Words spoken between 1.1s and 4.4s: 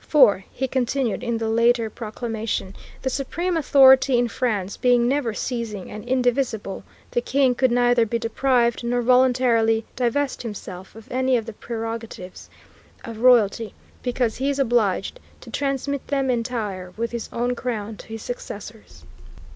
in the later proclamation, "the supreme authority in